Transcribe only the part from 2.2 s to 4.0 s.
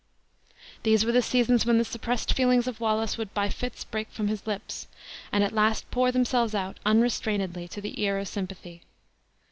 feelings of Wallace would by fits